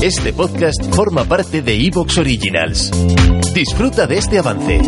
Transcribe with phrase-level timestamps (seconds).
[0.00, 2.92] Este podcast forma parte de Evox Originals.
[3.52, 4.80] Disfruta de este avance.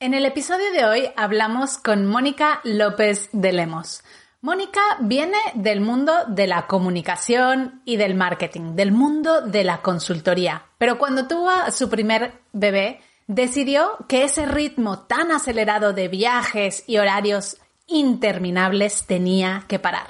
[0.00, 4.02] En el episodio de hoy hablamos con Mónica López de Lemos.
[4.40, 10.64] Mónica viene del mundo de la comunicación y del marketing, del mundo de la consultoría.
[10.78, 16.84] Pero cuando tuvo a su primer bebé, decidió que ese ritmo tan acelerado de viajes
[16.86, 17.58] y horarios
[17.90, 20.08] interminables tenía que parar.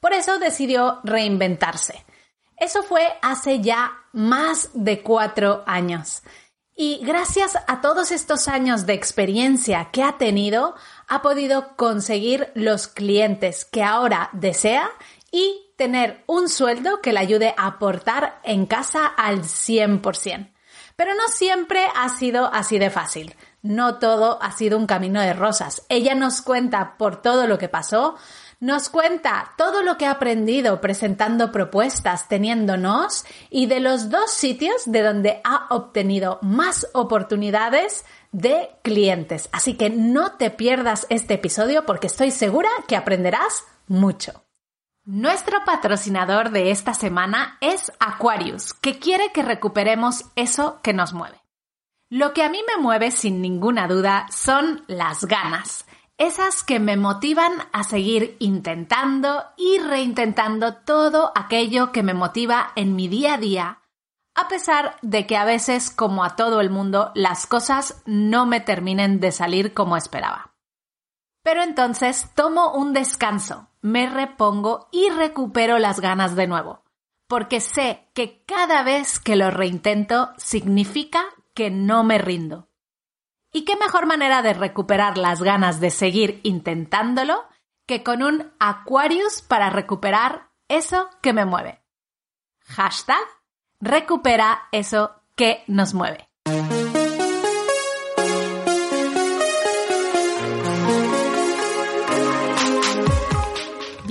[0.00, 2.04] Por eso decidió reinventarse.
[2.56, 6.22] Eso fue hace ya más de cuatro años.
[6.74, 10.74] Y gracias a todos estos años de experiencia que ha tenido,
[11.06, 14.90] ha podido conseguir los clientes que ahora desea
[15.30, 20.52] y tener un sueldo que le ayude a aportar en casa al 100%.
[20.96, 23.34] Pero no siempre ha sido así de fácil.
[23.62, 25.86] No todo ha sido un camino de rosas.
[25.88, 28.16] Ella nos cuenta por todo lo que pasó,
[28.58, 34.82] nos cuenta todo lo que ha aprendido presentando propuestas, teniéndonos y de los dos sitios
[34.86, 39.48] de donde ha obtenido más oportunidades de clientes.
[39.52, 44.44] Así que no te pierdas este episodio porque estoy segura que aprenderás mucho.
[45.04, 51.41] Nuestro patrocinador de esta semana es Aquarius, que quiere que recuperemos eso que nos mueve.
[52.12, 55.86] Lo que a mí me mueve sin ninguna duda son las ganas.
[56.18, 62.94] Esas que me motivan a seguir intentando y reintentando todo aquello que me motiva en
[62.96, 63.82] mi día a día,
[64.34, 68.60] a pesar de que a veces, como a todo el mundo, las cosas no me
[68.60, 70.52] terminen de salir como esperaba.
[71.42, 76.84] Pero entonces tomo un descanso, me repongo y recupero las ganas de nuevo,
[77.26, 82.68] porque sé que cada vez que lo reintento significa que no me rindo
[83.52, 87.44] ¿Y qué mejor manera de recuperar las ganas de seguir intentándolo
[87.86, 91.82] que con un Aquarius para recuperar eso que me mueve?
[92.64, 93.22] Hashtag
[93.78, 96.31] recupera eso que nos mueve.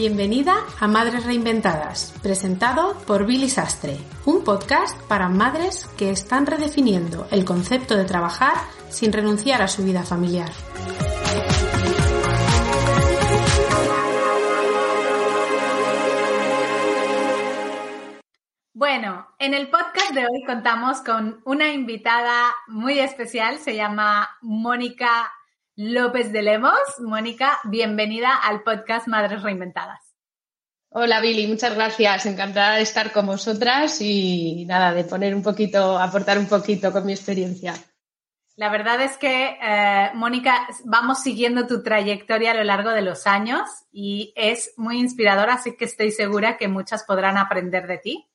[0.02, 7.28] Bienvenida a Madres Reinventadas, presentado por Billy Sastre, un podcast para madres que están redefiniendo
[7.30, 8.56] el concepto de trabajar
[8.90, 10.50] sin renunciar a su vida familiar.
[18.74, 25.32] Bueno, en el podcast de hoy contamos con una invitada muy especial, se llama Mónica
[25.78, 26.80] López de Lemos.
[27.00, 30.00] Mónica, bienvenida al podcast Madres Reinventadas.
[30.90, 32.26] Hola Billy, muchas gracias.
[32.26, 37.06] Encantada de estar con vosotras y nada, de poner un poquito, aportar un poquito con
[37.06, 37.74] mi experiencia.
[38.58, 43.26] La verdad es que, eh, Mónica, vamos siguiendo tu trayectoria a lo largo de los
[43.26, 43.62] años
[43.94, 48.30] y es muy inspiradora, así que estoy segura que muchas podrán aprender de ti.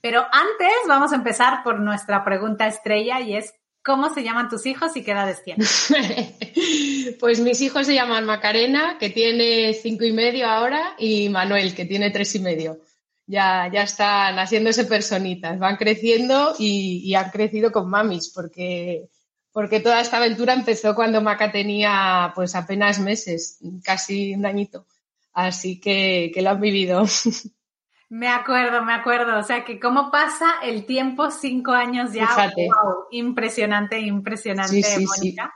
[0.00, 3.54] Pero antes vamos a empezar por nuestra pregunta estrella y es,
[3.84, 5.66] ¿cómo se llaman tus hijos y qué edades tienen?
[7.20, 11.84] pues mis hijos se llaman Macarena, que tiene cinco y medio ahora, y Manuel, que
[11.84, 12.80] tiene tres y medio.
[13.26, 19.08] Ya, ya están haciéndose personitas, van creciendo y, han crecido con mamis, porque
[19.52, 24.86] porque toda esta aventura empezó cuando Maca tenía pues apenas meses, casi un añito.
[25.34, 27.04] Así que, que lo han vivido.
[28.12, 29.38] Me acuerdo, me acuerdo.
[29.38, 32.26] O sea, que cómo pasa el tiempo, cinco años ya.
[32.26, 32.68] Fíjate.
[32.68, 35.54] Wow, impresionante, impresionante, Sí, sí, Mónica.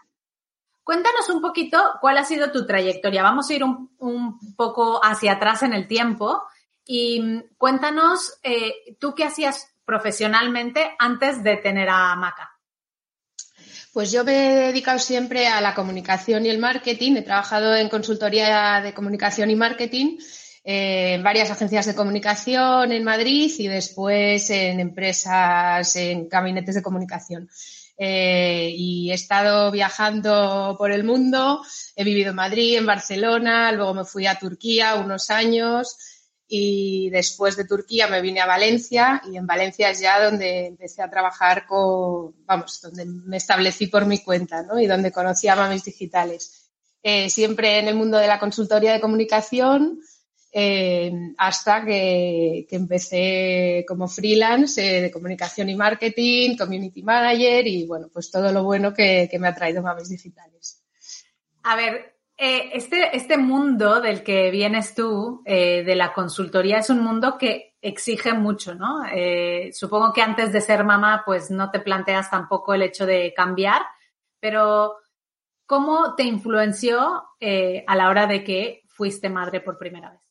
[0.82, 3.22] Cuéntanos un poquito cuál ha sido tu trayectoria.
[3.22, 6.44] Vamos a ir un, un poco hacia atrás en el tiempo
[6.86, 12.58] y mm, cuéntanos eh, tú qué hacías profesionalmente antes de tener a Maca.
[13.92, 17.16] Pues yo me he dedicado siempre a la comunicación y el marketing.
[17.16, 20.16] He trabajado en consultoría de comunicación y marketing
[20.68, 27.48] en varias agencias de comunicación en Madrid y después en empresas, en gabinetes de comunicación.
[27.96, 31.62] Eh, y he estado viajando por el mundo.
[31.94, 35.96] He vivido en Madrid, en Barcelona, luego me fui a Turquía unos años
[36.48, 41.00] y después de Turquía me vine a Valencia y en Valencia es ya donde empecé
[41.00, 44.80] a trabajar con, vamos, donde me establecí por mi cuenta, ¿no?
[44.80, 46.72] Y donde conocí a mamis digitales.
[47.04, 50.00] Eh, siempre en el mundo de la consultoría de comunicación,
[50.58, 57.86] eh, hasta que, que, empecé como freelance eh, de comunicación y marketing, community manager y
[57.86, 60.82] bueno, pues todo lo bueno que, que me ha traído mamis digitales.
[61.64, 67.00] A ver, eh, este, este mundo del que vienes tú, de la consultoría, es un
[67.00, 69.02] mundo que exige mucho, ¿no?
[69.74, 73.82] Supongo que antes de ser mamá, pues no te planteas tampoco el hecho de cambiar,
[74.40, 74.96] pero
[75.66, 80.25] ¿cómo te influenció a la hora de que fuiste madre por primera vez?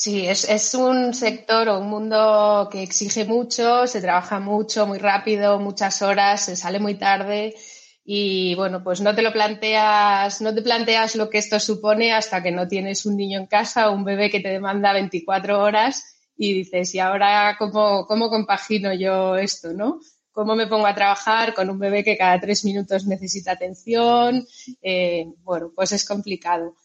[0.00, 4.98] Sí, es, es, un sector o un mundo que exige mucho, se trabaja mucho, muy
[4.98, 7.56] rápido, muchas horas, se sale muy tarde
[8.04, 12.44] y bueno, pues no te lo planteas, no te planteas lo que esto supone hasta
[12.44, 16.16] que no tienes un niño en casa o un bebé que te demanda 24 horas
[16.36, 19.98] y dices, ¿y ahora cómo, cómo compagino yo esto, no?
[20.30, 24.46] ¿Cómo me pongo a trabajar con un bebé que cada tres minutos necesita atención?
[24.80, 26.76] Eh, bueno, pues es complicado.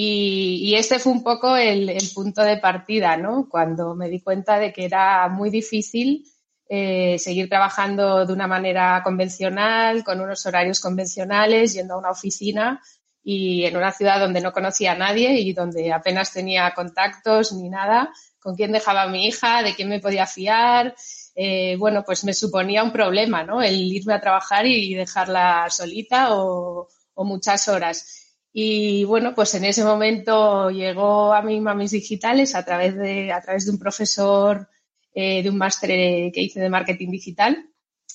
[0.00, 3.48] Y, este fue un poco el, punto de partida, ¿no?
[3.48, 6.24] Cuando me di cuenta de que era muy difícil
[6.68, 12.80] eh, seguir trabajando de una manera convencional, con unos horarios convencionales, yendo a una oficina
[13.24, 17.68] y en una ciudad donde no conocía a nadie y donde apenas tenía contactos ni
[17.68, 20.94] nada, con quién dejaba a mi hija, de quién me podía fiar.
[21.34, 23.60] Eh, bueno, pues me suponía un problema, ¿no?
[23.60, 26.86] El irme a trabajar y dejarla solita o
[27.16, 28.27] muchas horas.
[28.52, 33.40] Y bueno, pues en ese momento llegó a mí Mamis Digitales a través de, a
[33.40, 34.68] través de un profesor
[35.14, 35.90] eh, de un máster
[36.32, 37.66] que hice de marketing digital.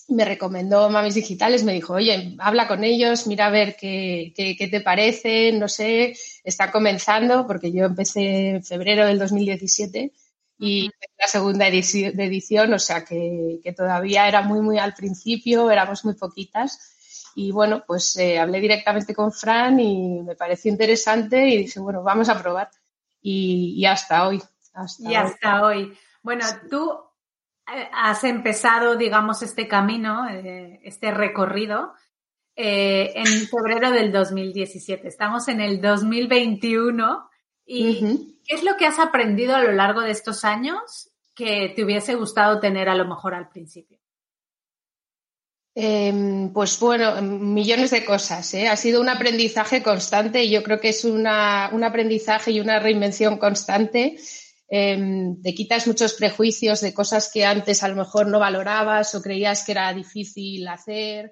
[0.10, 4.68] Me recomendó Mamis Digitales, me dijo, oye, habla con ellos, mira a ver qué, qué,
[4.68, 10.12] te parece, no sé, está comenzando, porque yo empecé en febrero del 2017
[10.60, 15.72] y la segunda edición, edición o sea que, que, todavía era muy, muy al principio,
[15.72, 16.94] éramos muy poquitas
[17.36, 22.04] y bueno, pues eh, hablé directamente con Fran y me pareció interesante y dije, bueno,
[22.04, 22.70] vamos a probar.
[23.22, 24.42] Y, hasta hoy.
[25.00, 25.98] y hasta hoy.
[26.22, 26.92] Bueno, tú
[27.74, 31.94] eh, has empezado, digamos, este camino, eh, este recorrido,
[32.56, 35.08] en febrero del 2017.
[35.08, 37.30] Estamos en el 2021.
[37.66, 41.84] ¿Y qué es lo que has aprendido a lo largo de estos años que te
[41.84, 44.03] hubiese gustado tener a lo mejor al principio?
[45.76, 48.54] Em, pues bueno, millones de cosas.
[48.54, 48.68] ¿eh?
[48.68, 52.80] Ha sido un aprendizaje constante y yo creo que es una, un aprendizaje y una
[52.80, 54.18] reinvención constante.
[54.70, 59.22] Em, te quitas muchos prejuicios de cosas que antes a lo mejor no valorabas o
[59.22, 61.32] creías que era difícil hacer.